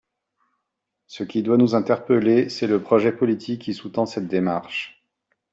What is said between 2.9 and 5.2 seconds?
politique qui sous-tend cette démarche.